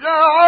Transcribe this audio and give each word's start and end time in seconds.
لا 0.00 0.39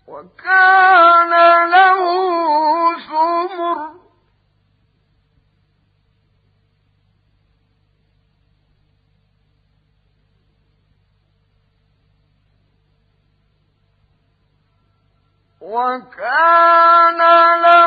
وكان 0.09 1.12
وكان 15.73 17.21
له 17.65 17.82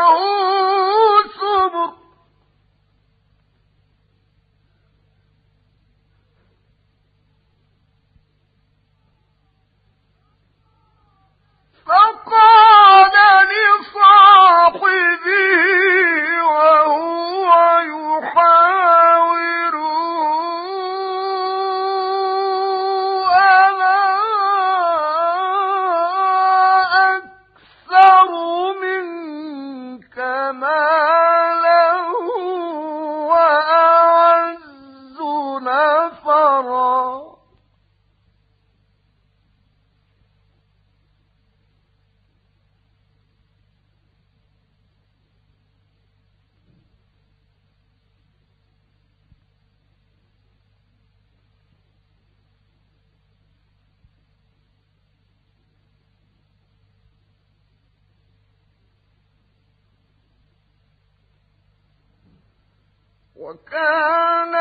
وكان 63.45 64.55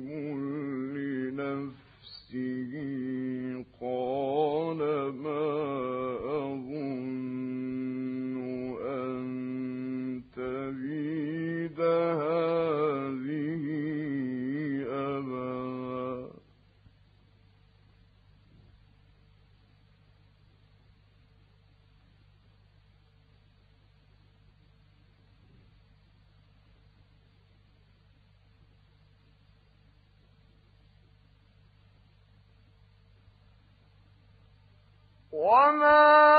وما 35.34 36.33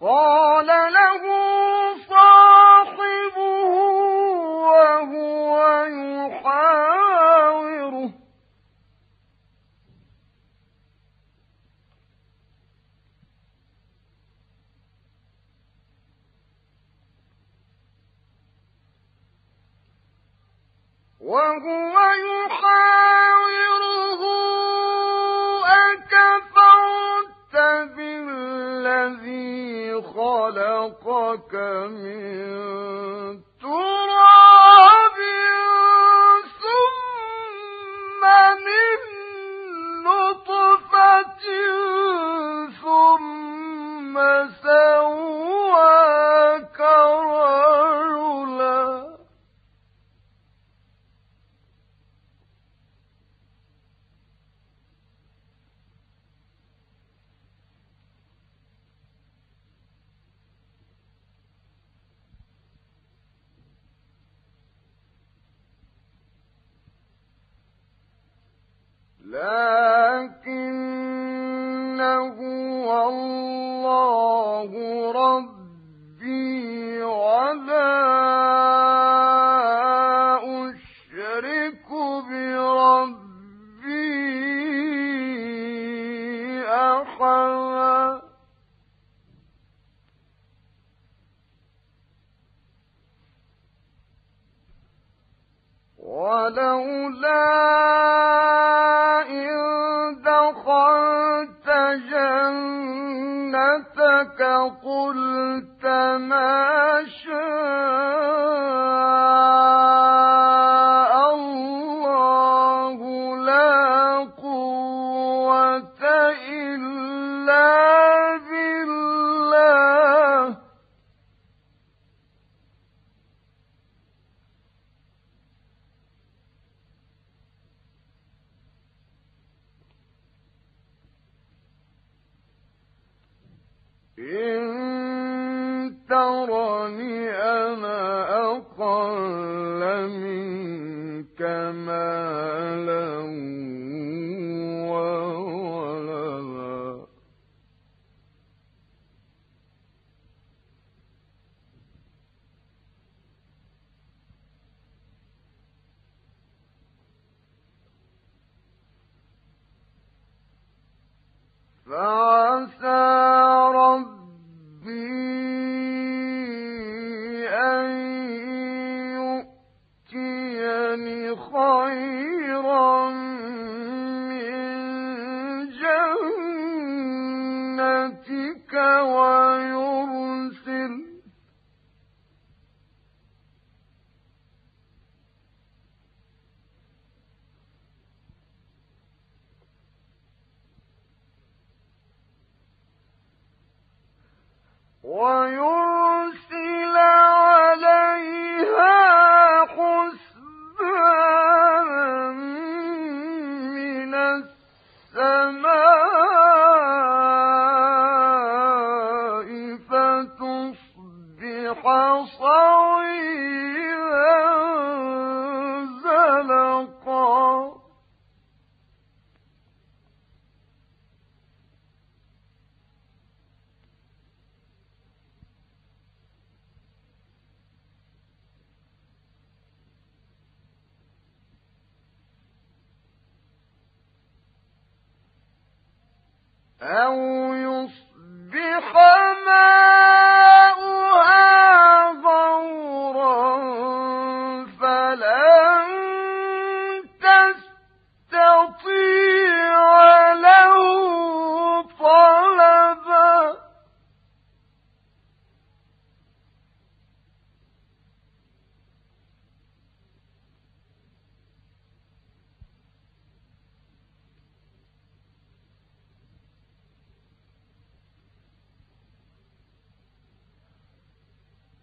قال 0.00 0.66
له 0.66 1.24
صاحبه 2.08 3.38
وهو 4.68 5.86
يحاوره. 6.26 7.48
وهو 21.20 21.96
يحاوره 21.98 22.37
أَكْرَمَكَ 31.34 31.54
مِنْ 31.90 32.77
لا 69.30 69.87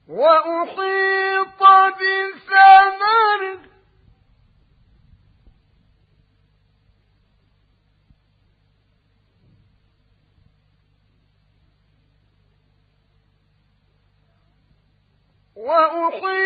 وأحيط 0.08 1.62
بثمره 2.00 3.60
وأحيط 15.56 16.45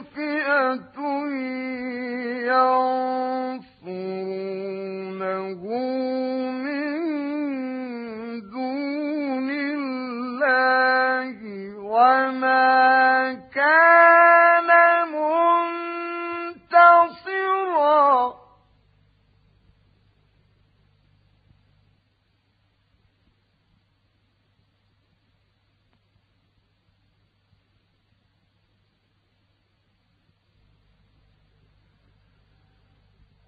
في 0.00 0.21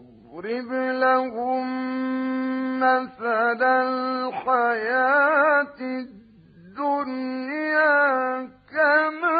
واضرب 0.00 0.72
لهم 0.72 1.66
مثل 2.80 3.62
الحياة 3.62 4.96
الدنيا 6.60 7.90
كماء 8.72 9.30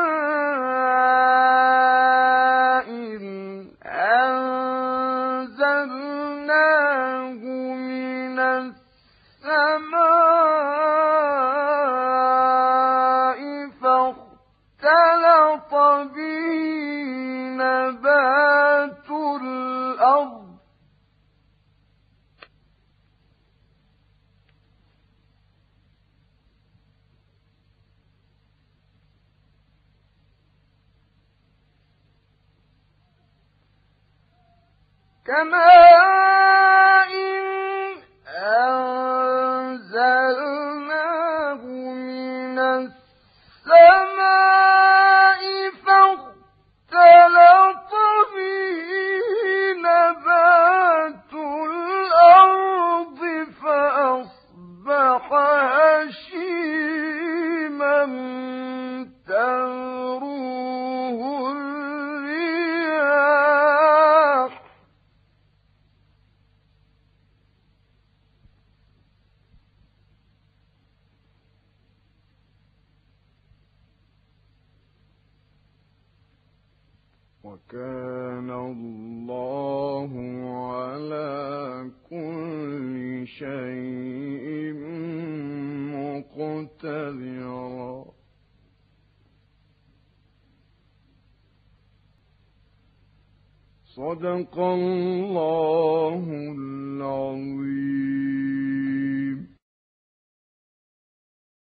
أنزلناه 6.50 7.43
من 7.75 8.38
السماء 8.38 10.00
كماء 35.30 35.89
وكان 77.44 78.50
الله 78.50 80.11
على 80.70 81.90
كل 82.11 83.26
شيء 83.26 84.75
مقتدرا. 86.76 88.04
صدق 93.97 94.59
الله 94.59 96.25
العظيم. 96.56 98.29